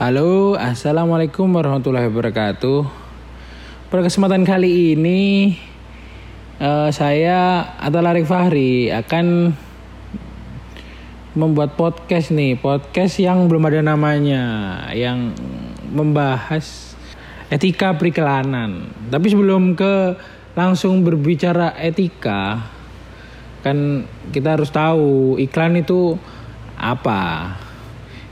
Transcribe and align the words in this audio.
Halo, 0.00 0.56
assalamualaikum 0.56 1.44
warahmatullahi 1.52 2.08
wabarakatuh. 2.08 2.88
Pada 3.92 4.00
kesempatan 4.00 4.48
kali 4.48 4.96
ini, 4.96 5.52
uh, 6.56 6.88
saya 6.88 7.68
Atal 7.76 8.08
Arif 8.08 8.32
Fahri 8.32 8.88
akan 8.88 9.52
membuat 11.36 11.76
podcast 11.76 12.32
nih, 12.32 12.56
podcast 12.56 13.20
yang 13.20 13.44
belum 13.44 13.60
ada 13.68 13.84
namanya, 13.84 14.44
yang 14.96 15.36
membahas 15.92 16.96
etika 17.52 17.92
periklanan. 17.92 18.88
Tapi 19.12 19.26
sebelum 19.28 19.76
ke 19.76 20.16
langsung 20.56 21.04
berbicara 21.04 21.76
etika, 21.76 22.72
kan 23.60 24.08
kita 24.32 24.56
harus 24.56 24.72
tahu 24.72 25.36
iklan 25.36 25.76
itu 25.76 26.16
apa. 26.80 27.52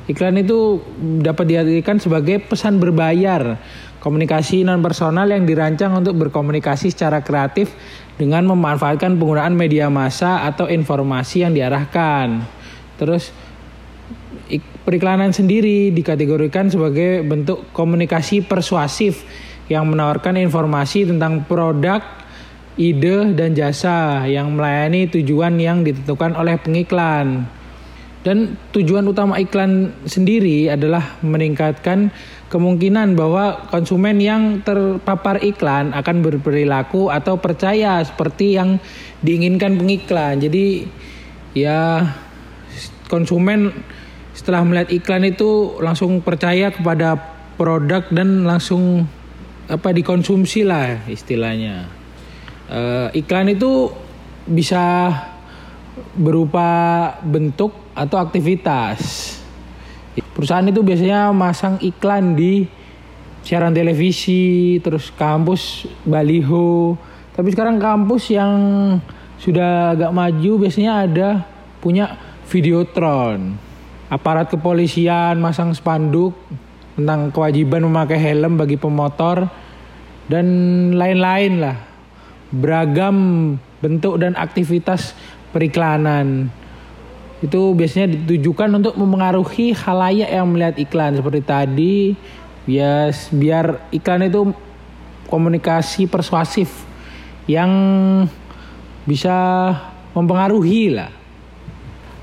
Iklan 0.09 0.41
itu 0.41 0.81
dapat 1.21 1.53
diartikan 1.53 2.01
sebagai 2.01 2.41
pesan 2.41 2.81
berbayar, 2.81 3.61
komunikasi 4.01 4.65
non 4.65 4.81
personal 4.81 5.29
yang 5.29 5.45
dirancang 5.45 5.93
untuk 5.93 6.17
berkomunikasi 6.17 6.89
secara 6.89 7.21
kreatif 7.21 7.77
dengan 8.17 8.49
memanfaatkan 8.49 9.21
penggunaan 9.21 9.53
media 9.53 9.93
massa 9.93 10.49
atau 10.49 10.65
informasi 10.65 11.45
yang 11.45 11.53
diarahkan. 11.53 12.41
Terus 12.97 13.29
periklanan 14.89 15.37
sendiri 15.37 15.93
dikategorikan 15.93 16.73
sebagai 16.73 17.21
bentuk 17.21 17.69
komunikasi 17.77 18.41
persuasif 18.49 19.29
yang 19.69 19.85
menawarkan 19.93 20.41
informasi 20.41 21.05
tentang 21.05 21.45
produk, 21.45 22.01
ide, 22.81 23.37
dan 23.37 23.53
jasa 23.53 24.25
yang 24.25 24.57
melayani 24.57 25.05
tujuan 25.13 25.61
yang 25.61 25.85
ditentukan 25.85 26.33
oleh 26.33 26.57
pengiklan. 26.57 27.58
Dan 28.27 28.59
tujuan 28.75 29.07
utama 29.07 29.39
iklan 29.39 29.95
sendiri 30.03 30.67
adalah 30.67 31.23
meningkatkan 31.23 32.11
kemungkinan 32.51 33.15
bahwa 33.15 33.71
konsumen 33.71 34.19
yang 34.19 34.65
terpapar 34.67 35.39
iklan 35.45 35.95
akan 35.95 36.17
berperilaku 36.27 37.15
atau 37.15 37.39
percaya 37.39 38.03
seperti 38.03 38.59
yang 38.59 38.83
diinginkan 39.23 39.79
pengiklan. 39.79 40.43
Jadi 40.43 40.89
ya 41.55 42.11
konsumen 43.07 43.71
setelah 44.35 44.67
melihat 44.67 44.91
iklan 44.91 45.25
itu 45.27 45.79
langsung 45.79 46.19
percaya 46.19 46.75
kepada 46.75 47.19
produk 47.55 48.07
dan 48.11 48.47
langsung 48.47 49.07
apa 49.69 49.93
dikonsumsi 49.93 50.65
lah 50.65 51.05
istilahnya. 51.07 51.91
Uh, 52.69 53.09
iklan 53.13 53.53
itu 53.53 53.93
bisa 54.49 55.13
berupa 56.15 57.11
bentuk 57.21 57.88
atau 57.99 58.23
aktivitas. 58.23 59.35
Perusahaan 60.35 60.67
itu 60.67 60.87
biasanya 60.87 61.35
masang 61.35 61.83
iklan 61.83 62.39
di 62.39 62.71
siaran 63.43 63.75
televisi, 63.75 64.79
terus 64.79 65.11
kampus 65.11 65.91
baliho. 66.07 66.95
Tapi 67.35 67.51
sekarang 67.51 67.83
kampus 67.83 68.31
yang 68.31 68.55
sudah 69.39 69.95
agak 69.99 70.15
maju 70.15 70.53
biasanya 70.63 70.93
ada 71.07 71.29
punya 71.83 72.19
videotron. 72.51 73.59
Aparat 74.11 74.51
kepolisian 74.51 75.39
masang 75.39 75.75
spanduk 75.75 76.35
tentang 76.99 77.31
kewajiban 77.31 77.87
memakai 77.87 78.19
helm 78.19 78.59
bagi 78.59 78.75
pemotor 78.75 79.47
dan 80.27 80.47
lain-lain 80.95 81.63
lah. 81.63 81.77
Beragam 82.51 83.17
bentuk 83.79 84.19
dan 84.19 84.35
aktivitas 84.35 85.15
periklanan 85.55 86.51
itu 87.39 87.61
biasanya 87.75 88.19
ditujukan 88.19 88.83
untuk 88.83 88.95
memengaruhi 88.99 89.71
halayak 89.75 90.31
yang 90.31 90.47
melihat 90.51 90.75
iklan. 90.79 91.15
Seperti 91.15 91.41
tadi 91.47 91.97
ya 92.67 93.09
biar 93.31 93.89
iklan 93.95 94.27
itu 94.27 94.51
komunikasi 95.31 96.11
persuasif 96.11 96.85
yang 97.47 97.71
bisa 99.09 99.73
mempengaruhi 100.13 100.93
lah 100.93 101.13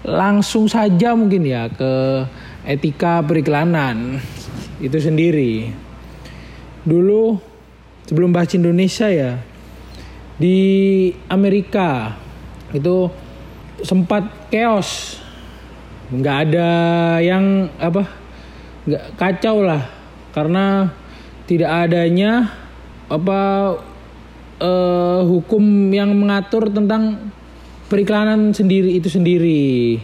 langsung 0.05 0.69
saja 0.69 1.17
mungkin 1.17 1.41
ya 1.49 1.65
ke 1.71 2.25
etika 2.65 3.25
periklanan. 3.25 4.21
Itu 4.77 4.99
sendiri. 5.01 5.71
Dulu 6.85 7.41
sebelum 8.05 8.29
bahas 8.29 8.53
Indonesia 8.53 9.09
ya 9.09 9.41
di 10.37 11.09
Amerika 11.31 12.13
itu 12.75 13.09
sempat 13.81 14.44
chaos. 14.55 15.19
Nggak 16.15 16.37
ada 16.47 16.69
yang 17.19 17.67
apa 17.75 18.07
nggak 18.87 19.03
kacau 19.19 19.59
lah. 19.59 19.83
Karena 20.31 20.87
tidak 21.43 21.71
adanya 21.87 22.51
apa 23.11 23.41
uh, 24.63 25.21
hukum 25.27 25.91
yang 25.91 26.15
mengatur 26.15 26.71
tentang 26.71 27.31
periklanan 27.91 28.55
sendiri 28.55 28.95
itu 28.95 29.11
sendiri. 29.11 29.99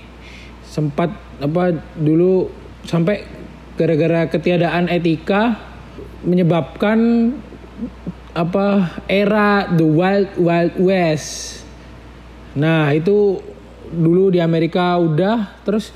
Sempat 0.67 1.15
apa 1.41 1.75
dulu 1.95 2.51
sampai 2.83 3.23
gara-gara 3.75 4.29
ketiadaan 4.29 4.91
etika 4.91 5.57
menyebabkan 6.21 7.31
apa 8.31 8.95
era 9.09 9.67
the 9.73 9.83
wild 9.83 10.29
wild 10.39 10.75
west. 10.79 11.61
Nah 12.55 12.91
itu 12.95 13.39
dulu 13.91 14.31
di 14.31 14.39
Amerika 14.39 14.95
udah, 14.97 15.61
terus 15.67 15.91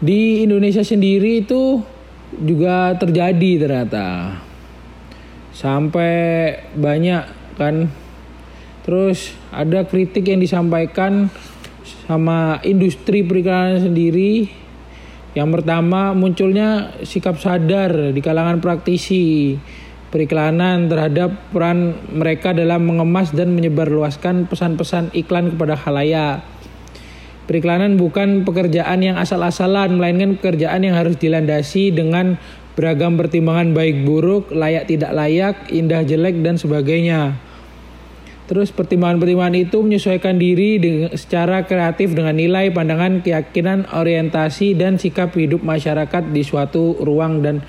di 0.00 0.46
Indonesia 0.46 0.80
sendiri 0.80 1.44
itu 1.44 1.82
juga 2.38 2.94
terjadi 2.96 3.66
ternyata. 3.66 4.38
Sampai 5.50 6.14
banyak 6.72 7.24
kan. 7.58 7.90
Terus 8.80 9.36
ada 9.52 9.84
kritik 9.84 10.24
yang 10.30 10.40
disampaikan 10.40 11.28
sama 12.08 12.58
industri 12.64 13.20
periklanan 13.20 13.82
sendiri. 13.84 14.48
Yang 15.36 15.60
pertama 15.60 16.10
munculnya 16.10 16.96
sikap 17.06 17.38
sadar 17.38 18.10
di 18.10 18.18
kalangan 18.18 18.58
praktisi 18.58 19.54
periklanan 20.10 20.90
terhadap 20.90 21.54
peran 21.54 21.94
mereka 22.10 22.50
dalam 22.50 22.82
mengemas 22.82 23.30
dan 23.30 23.54
menyebarluaskan 23.54 24.50
pesan-pesan 24.50 25.14
iklan 25.14 25.54
kepada 25.54 25.78
halayak. 25.78 26.42
Periklanan 27.50 27.98
bukan 27.98 28.46
pekerjaan 28.46 29.02
yang 29.02 29.18
asal-asalan, 29.18 29.98
melainkan 29.98 30.38
pekerjaan 30.38 30.86
yang 30.86 30.94
harus 30.94 31.18
dilandasi 31.18 31.90
dengan 31.90 32.38
beragam 32.78 33.18
pertimbangan 33.18 33.74
baik 33.74 34.06
buruk, 34.06 34.54
layak 34.54 34.86
tidak 34.86 35.10
layak, 35.10 35.66
indah 35.74 36.06
jelek, 36.06 36.38
dan 36.46 36.62
sebagainya. 36.62 37.34
Terus 38.46 38.70
pertimbangan-pertimbangan 38.70 39.58
itu 39.58 39.82
menyesuaikan 39.82 40.38
diri 40.38 40.78
secara 41.18 41.66
kreatif 41.66 42.14
dengan 42.14 42.38
nilai, 42.38 42.70
pandangan, 42.70 43.18
keyakinan, 43.18 43.90
orientasi, 43.98 44.78
dan 44.78 45.02
sikap 45.02 45.34
hidup 45.34 45.66
masyarakat 45.66 46.30
di 46.30 46.46
suatu 46.46 47.02
ruang 47.02 47.42
dan 47.42 47.66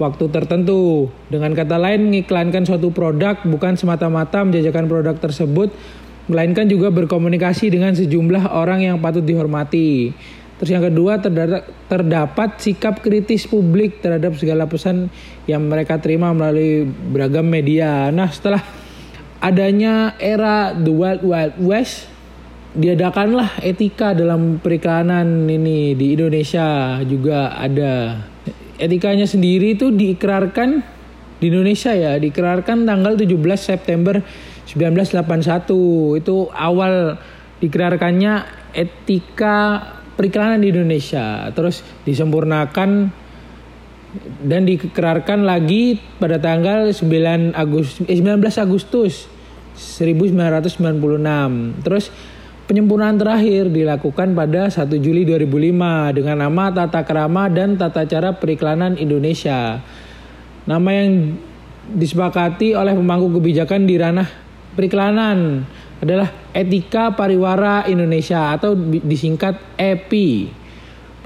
waktu 0.00 0.24
tertentu. 0.32 1.12
Dengan 1.28 1.52
kata 1.52 1.76
lain, 1.76 2.08
mengiklankan 2.08 2.64
suatu 2.64 2.96
produk 2.96 3.44
bukan 3.44 3.76
semata-mata 3.76 4.40
menjajakan 4.40 4.88
produk 4.88 5.20
tersebut, 5.20 5.68
melainkan 6.28 6.68
juga 6.68 6.92
berkomunikasi 6.92 7.72
dengan 7.72 7.96
sejumlah 7.96 8.52
orang 8.52 8.84
yang 8.84 8.96
patut 9.00 9.24
dihormati. 9.24 10.12
Terus 10.58 10.70
yang 10.74 10.84
kedua 10.84 11.22
terdapat 11.86 12.58
sikap 12.58 12.98
kritis 12.98 13.46
publik 13.46 14.02
terhadap 14.02 14.34
segala 14.36 14.66
pesan 14.66 15.06
yang 15.46 15.64
mereka 15.64 16.02
terima 16.02 16.34
melalui 16.34 16.84
beragam 16.84 17.46
media. 17.46 18.10
Nah 18.10 18.28
setelah 18.28 18.60
adanya 19.38 20.18
era 20.18 20.74
the 20.74 20.90
wild 20.90 21.22
wild 21.22 21.54
west 21.62 22.10
diadakanlah 22.74 23.62
etika 23.62 24.12
dalam 24.12 24.58
periklanan 24.58 25.46
ini 25.46 25.94
di 25.94 26.18
Indonesia 26.18 26.98
juga 27.06 27.54
ada 27.54 28.18
etikanya 28.82 29.30
sendiri 29.30 29.78
itu 29.78 29.94
diikrarkan 29.94 30.98
di 31.38 31.54
Indonesia 31.54 31.94
ya, 31.94 32.18
diikrarkan 32.18 32.82
tanggal 32.82 33.14
17 33.14 33.38
September 33.54 34.18
1981. 34.68 36.20
Itu 36.20 36.52
awal 36.52 37.16
diikrarkannya 37.58 38.44
etika 38.76 39.80
periklanan 40.14 40.60
di 40.60 40.68
Indonesia. 40.68 41.48
Terus 41.56 41.80
disempurnakan 42.04 43.08
dan 44.44 44.64
diikrarkan 44.64 45.44
lagi 45.44 46.00
pada 46.20 46.40
tanggal 46.40 46.92
9 46.92 47.56
Agustus 47.56 48.04
eh, 48.08 48.16
19 48.16 48.40
Agustus 48.60 49.28
1996. 49.76 51.84
Terus 51.84 52.12
Penyempurnaan 52.68 53.16
terakhir 53.16 53.72
dilakukan 53.72 54.36
pada 54.36 54.68
1 54.68 54.92
Juli 55.00 55.24
2005 55.24 56.12
dengan 56.12 56.36
nama 56.36 56.68
Tata 56.68 57.00
Krama 57.00 57.48
dan 57.48 57.80
Tata 57.80 58.04
Cara 58.04 58.36
Periklanan 58.36 59.00
Indonesia. 59.00 59.80
Nama 60.68 60.90
yang 60.92 61.40
disepakati 61.96 62.76
oleh 62.76 62.92
pemangku 62.92 63.40
kebijakan 63.40 63.88
di 63.88 63.96
ranah 63.96 64.47
periklanan 64.78 65.66
adalah 65.98 66.30
Etika 66.54 67.10
Pariwara 67.18 67.82
Indonesia 67.90 68.54
atau 68.54 68.78
disingkat 68.78 69.58
EPI. 69.74 70.54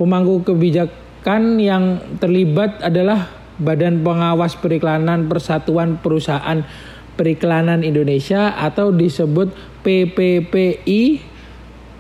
Pemangku 0.00 0.40
kebijakan 0.40 1.60
yang 1.60 2.00
terlibat 2.16 2.80
adalah 2.80 3.28
Badan 3.60 4.00
Pengawas 4.00 4.56
Periklanan 4.56 5.28
Persatuan 5.28 6.00
Perusahaan 6.00 6.64
Periklanan 7.12 7.84
Indonesia 7.84 8.56
atau 8.56 8.88
disebut 8.88 9.52
PPPI 9.84 11.20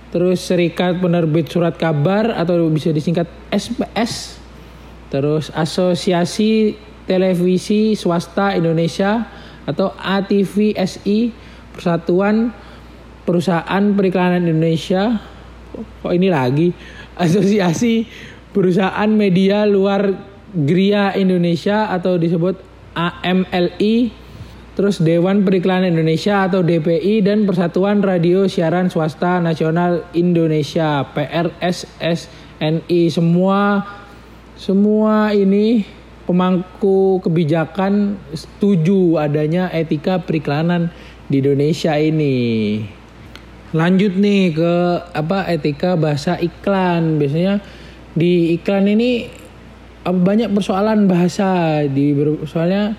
terus 0.08 0.40
Serikat 0.40 0.96
Penerbit 1.04 1.52
Surat 1.52 1.76
Kabar 1.76 2.32
atau 2.32 2.56
bisa 2.72 2.88
disingkat 2.88 3.28
SPS 3.52 4.40
terus 5.12 5.52
Asosiasi 5.52 6.80
Televisi 7.04 7.92
Swasta 7.92 8.56
Indonesia 8.56 9.28
atau 9.68 9.92
ATVSI 9.94 11.41
Persatuan 11.72 12.52
Perusahaan 13.22 13.84
Periklanan 13.94 14.44
Indonesia 14.48 15.20
kok 15.72 16.12
ini 16.12 16.28
lagi? 16.28 16.68
Asosiasi 17.16 18.04
Perusahaan 18.52 19.08
Media 19.08 19.64
Luar 19.64 20.12
Gria 20.52 21.16
Indonesia 21.16 21.88
atau 21.88 22.20
disebut 22.20 22.60
AMLI, 22.92 24.12
terus 24.76 25.00
Dewan 25.00 25.48
Periklanan 25.48 25.96
Indonesia 25.96 26.44
atau 26.44 26.60
DPI 26.60 27.24
dan 27.24 27.48
Persatuan 27.48 28.04
Radio 28.04 28.44
Siaran 28.44 28.92
Swasta 28.92 29.40
Nasional 29.40 30.04
Indonesia 30.12 31.08
PRSSNI 31.16 33.00
semua 33.08 33.80
semua 34.52 35.32
ini 35.32 35.88
pemangku 36.24 37.20
kebijakan 37.22 38.18
setuju 38.32 39.18
adanya 39.18 39.68
etika 39.70 40.22
periklanan 40.22 40.90
di 41.26 41.42
Indonesia 41.42 41.96
ini. 41.98 42.36
Lanjut 43.72 44.14
nih 44.20 44.52
ke 44.52 44.74
apa 45.16 45.48
etika 45.48 45.96
bahasa 45.96 46.36
iklan. 46.36 47.16
Biasanya 47.16 47.64
di 48.12 48.52
iklan 48.56 48.84
ini 48.84 49.26
banyak 50.04 50.50
persoalan 50.52 51.06
bahasa 51.06 51.80
di 51.88 52.12
soalnya 52.44 52.98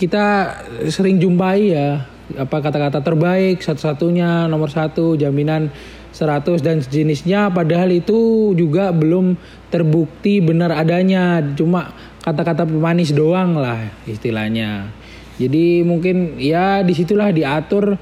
kita 0.00 0.56
sering 0.88 1.20
jumpai 1.20 1.70
ya 1.70 2.08
apa 2.34 2.56
kata-kata 2.64 3.04
terbaik 3.04 3.60
satu-satunya 3.60 4.48
nomor 4.48 4.72
satu 4.72 5.14
jaminan 5.14 5.68
100 6.14 6.64
dan 6.64 6.80
sejenisnya 6.80 7.52
padahal 7.52 7.92
itu 7.92 8.54
juga 8.56 8.94
belum 8.94 9.36
terbukti 9.68 10.40
benar 10.40 10.72
adanya 10.72 11.42
cuma 11.52 11.92
kata-kata 12.24 12.64
pemanis 12.64 13.12
doang 13.12 13.60
lah 13.60 13.84
istilahnya 14.08 14.88
jadi 15.34 15.82
mungkin 15.82 16.38
ya 16.40 16.80
di 16.80 16.94
situlah 16.96 17.34
diatur 17.34 17.98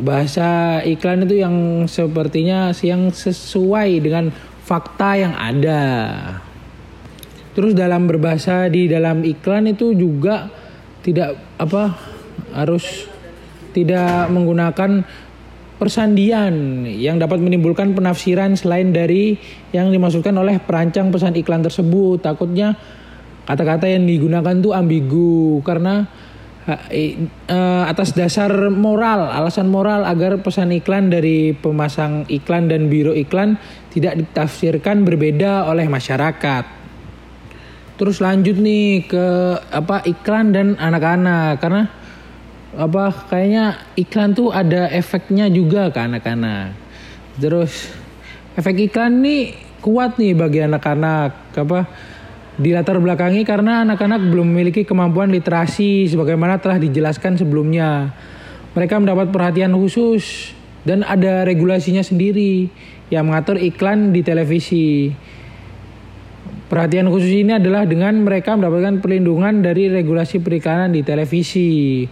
bahasa 0.00 0.80
iklan 0.82 1.28
itu 1.28 1.44
yang 1.44 1.86
sepertinya 1.88 2.72
yang 2.80 3.12
sesuai 3.12 4.00
dengan 4.02 4.32
fakta 4.66 5.10
yang 5.20 5.34
ada. 5.36 5.84
Terus 7.56 7.72
dalam 7.72 8.04
berbahasa 8.04 8.68
di 8.68 8.88
dalam 8.88 9.24
iklan 9.24 9.72
itu 9.72 9.96
juga 9.96 10.48
tidak 11.00 11.38
apa 11.56 11.96
harus 12.52 13.08
tidak 13.72 14.28
menggunakan 14.32 15.04
persandian 15.76 16.84
yang 16.88 17.20
dapat 17.20 17.40
menimbulkan 17.40 17.92
penafsiran 17.92 18.56
selain 18.56 18.92
dari 18.92 19.36
yang 19.72 19.92
dimaksudkan 19.92 20.32
oleh 20.36 20.56
perancang 20.60 21.12
pesan 21.12 21.36
iklan 21.36 21.64
tersebut. 21.64 22.20
Takutnya 22.20 22.76
kata-kata 23.46 23.86
yang 23.86 24.04
digunakan 24.04 24.58
tuh 24.58 24.74
ambigu 24.74 25.62
karena 25.62 26.10
uh, 26.66 27.84
atas 27.86 28.12
dasar 28.12 28.50
moral, 28.74 29.30
alasan 29.30 29.70
moral 29.70 30.02
agar 30.02 30.42
pesan 30.42 30.74
iklan 30.74 31.08
dari 31.08 31.54
pemasang 31.54 32.26
iklan 32.26 32.66
dan 32.66 32.90
biro 32.90 33.14
iklan 33.14 33.54
tidak 33.94 34.18
ditafsirkan 34.18 35.06
berbeda 35.06 35.70
oleh 35.70 35.86
masyarakat. 35.86 36.64
Terus 37.96 38.20
lanjut 38.20 38.60
nih 38.60 39.08
ke 39.08 39.26
apa 39.72 40.04
iklan 40.04 40.52
dan 40.52 40.76
anak-anak 40.76 41.56
karena 41.62 41.82
apa 42.76 43.04
kayaknya 43.32 43.80
iklan 43.96 44.36
tuh 44.36 44.52
ada 44.52 44.92
efeknya 44.92 45.48
juga 45.48 45.88
ke 45.88 45.98
anak-anak. 46.02 46.76
Terus 47.40 47.88
efek 48.52 48.92
iklan 48.92 49.24
nih 49.24 49.56
kuat 49.80 50.20
nih 50.20 50.36
bagi 50.36 50.60
anak-anak 50.60 51.56
apa 51.56 51.80
dilatar 52.56 52.96
belakangi 52.96 53.44
karena 53.44 53.84
anak-anak 53.84 54.32
belum 54.32 54.48
memiliki 54.48 54.88
kemampuan 54.88 55.28
literasi 55.28 56.08
sebagaimana 56.08 56.56
telah 56.56 56.80
dijelaskan 56.80 57.36
sebelumnya. 57.36 58.16
Mereka 58.72 58.96
mendapat 59.00 59.32
perhatian 59.32 59.76
khusus 59.76 60.52
dan 60.84 61.04
ada 61.04 61.44
regulasinya 61.44 62.00
sendiri 62.00 62.68
yang 63.12 63.28
mengatur 63.28 63.60
iklan 63.60 64.12
di 64.12 64.20
televisi. 64.24 65.12
Perhatian 66.66 67.06
khusus 67.06 67.30
ini 67.30 67.62
adalah 67.62 67.86
dengan 67.86 68.26
mereka 68.26 68.58
mendapatkan 68.58 68.98
perlindungan 68.98 69.62
dari 69.62 69.86
regulasi 69.86 70.42
periklanan 70.42 70.90
di 70.90 71.06
televisi. 71.06 72.02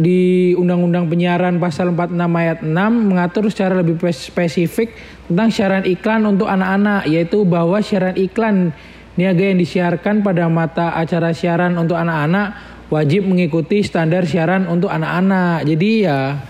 Di 0.00 0.54
Undang-Undang 0.56 1.12
Penyiaran 1.12 1.60
Pasal 1.60 1.92
46 1.92 2.16
ayat 2.16 2.58
6 2.64 2.72
mengatur 3.10 3.52
secara 3.52 3.84
lebih 3.84 4.00
spesifik 4.08 4.96
tentang 5.28 5.52
siaran 5.52 5.84
iklan 5.84 6.24
untuk 6.24 6.48
anak-anak, 6.48 7.10
yaitu 7.10 7.44
bahwa 7.44 7.84
siaran 7.84 8.16
iklan 8.16 8.72
niaga 9.20 9.52
yang 9.52 9.60
disiarkan 9.60 10.24
pada 10.24 10.48
mata 10.48 10.96
acara 10.96 11.36
siaran 11.36 11.76
untuk 11.76 12.00
anak-anak 12.00 12.56
wajib 12.90 13.28
mengikuti 13.28 13.84
standar 13.86 14.26
siaran 14.26 14.66
untuk 14.66 14.88
anak-anak. 14.88 15.68
Jadi 15.68 15.90
ya 16.04 16.40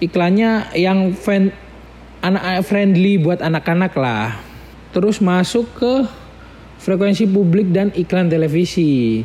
iklannya 0.00 0.74
yang 0.78 1.12
fan, 1.12 1.52
anak 2.24 2.64
friendly 2.64 3.20
buat 3.20 3.42
anak-anak 3.44 3.92
lah. 3.98 4.38
Terus 4.94 5.18
masuk 5.18 5.66
ke 5.76 5.94
frekuensi 6.80 7.28
publik 7.28 7.70
dan 7.70 7.92
iklan 7.92 8.32
televisi. 8.32 9.22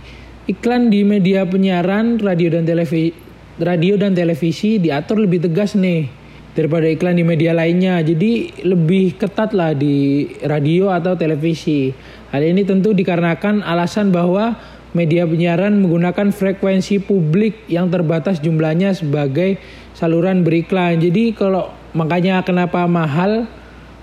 Iklan 0.50 0.90
di 0.90 1.06
media 1.06 1.46
penyiaran 1.46 2.18
radio 2.20 2.58
dan 2.58 2.66
televisi 2.66 3.14
radio 3.60 4.00
dan 4.00 4.16
televisi 4.16 4.80
diatur 4.80 5.20
lebih 5.20 5.44
tegas 5.44 5.76
nih 5.76 6.19
daripada 6.58 6.86
iklan 6.90 7.18
di 7.18 7.26
media 7.26 7.54
lainnya. 7.54 8.02
Jadi 8.02 8.64
lebih 8.66 9.18
ketat 9.18 9.54
lah 9.54 9.74
di 9.78 10.28
radio 10.46 10.90
atau 10.90 11.14
televisi. 11.14 11.94
Hal 12.34 12.46
ini 12.46 12.66
tentu 12.66 12.94
dikarenakan 12.94 13.66
alasan 13.66 14.14
bahwa 14.14 14.58
media 14.94 15.26
penyiaran 15.26 15.78
menggunakan 15.82 16.34
frekuensi 16.34 17.02
publik 17.02 17.70
yang 17.70 17.94
terbatas 17.94 18.42
jumlahnya 18.42 18.98
sebagai 18.98 19.62
saluran 19.94 20.42
beriklan. 20.42 20.98
Jadi 20.98 21.38
kalau 21.38 21.70
makanya 21.94 22.42
kenapa 22.42 22.86
mahal 22.90 23.46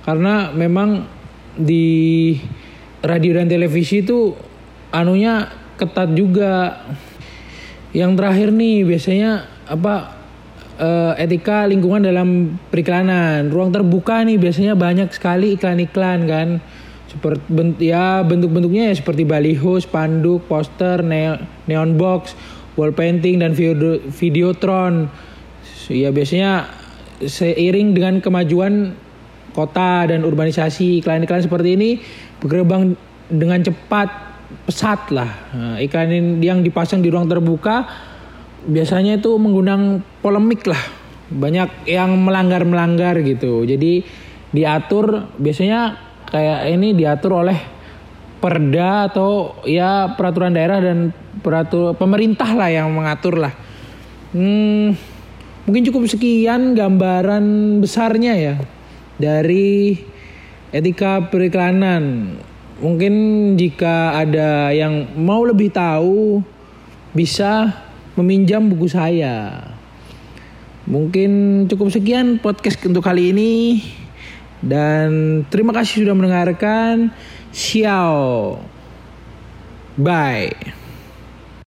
karena 0.07 0.55
memang 0.55 1.07
di 1.59 2.37
radio 3.03 3.39
dan 3.39 3.51
televisi 3.51 4.03
itu 4.03 4.35
anunya 4.95 5.51
ketat 5.79 6.15
juga. 6.15 6.83
Yang 7.97 8.13
terakhir 8.21 8.49
nih 8.53 8.77
biasanya 8.85 9.31
apa 9.67 10.16
uh, 10.79 11.13
etika 11.17 11.69
lingkungan 11.69 12.05
dalam 12.05 12.57
periklanan. 12.71 13.49
Ruang 13.53 13.73
terbuka 13.73 14.23
nih 14.25 14.41
biasanya 14.41 14.79
banyak 14.79 15.13
sekali 15.13 15.57
iklan-iklan 15.57 16.29
kan. 16.29 16.49
Seperti 17.07 17.45
bent 17.49 17.79
ya 17.81 18.21
bentuk-bentuknya 18.27 18.93
ya 18.93 18.95
seperti 18.97 19.25
baliho, 19.25 19.79
spanduk, 19.81 20.45
poster, 20.51 21.01
neon 21.67 21.91
box, 21.97 22.37
wall 22.77 22.93
painting 22.93 23.41
dan 23.41 23.57
video 23.57 24.01
videotron. 24.11 25.09
Ya 25.87 26.11
biasanya 26.11 26.67
seiring 27.23 27.97
dengan 27.97 28.21
kemajuan 28.21 28.93
kota 29.57 30.05
dan 30.05 30.21
urbanisasi 30.21 31.01
iklan-iklan 31.01 31.41
seperti 31.41 31.81
ini 31.81 31.91
berkembang 32.45 32.93
dengan 33.33 33.65
cepat 33.65 34.09
pesat 34.69 35.11
lah 35.11 35.31
nah, 35.57 35.77
iklan 35.81 36.39
yang 36.45 36.61
dipasang 36.61 37.01
di 37.01 37.09
ruang 37.09 37.27
terbuka 37.27 37.89
biasanya 38.67 39.23
itu 39.23 39.39
mengundang 39.39 40.03
polemik 40.21 40.67
lah. 40.67 40.83
Banyak 41.27 41.87
yang 41.91 42.15
melanggar 42.23 42.63
melanggar 42.67 43.19
gitu. 43.23 43.67
Jadi 43.67 44.03
diatur 44.51 45.31
biasanya 45.39 45.99
kayak 46.31 46.61
ini 46.71 46.95
diatur 46.95 47.47
oleh 47.47 47.59
perda 48.39 49.11
atau 49.11 49.59
ya 49.67 50.15
peraturan 50.15 50.55
daerah 50.55 50.79
dan 50.79 51.11
peratur 51.41 51.97
pemerintah 51.99 52.51
lah 52.55 52.71
yang 52.71 52.93
mengatur 52.93 53.39
lah. 53.39 53.55
Hmm, 54.37 54.95
mungkin 55.67 55.83
cukup 55.87 56.07
sekian 56.07 56.77
gambaran 56.77 57.79
besarnya 57.83 58.35
ya 58.37 58.55
dari 59.17 59.97
etika 60.71 61.27
periklanan. 61.27 62.37
Mungkin 62.77 63.15
jika 63.57 64.21
ada 64.21 64.69
yang 64.69 65.17
mau 65.17 65.41
lebih 65.49 65.73
tahu 65.73 66.45
bisa 67.17 67.73
meminjam 68.17 68.67
buku 68.73 68.89
saya. 68.89 69.71
Mungkin 70.87 71.65
cukup 71.67 71.91
sekian 71.91 72.39
podcast 72.39 72.79
untuk 72.87 73.03
kali 73.03 73.35
ini 73.35 73.83
dan 74.63 75.43
terima 75.51 75.75
kasih 75.77 76.07
sudah 76.07 76.15
mendengarkan. 76.15 77.11
Ciao. 77.53 78.57
Bye. 79.97 80.86